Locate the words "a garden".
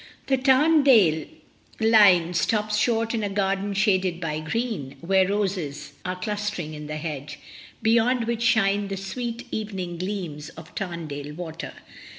3.21-3.75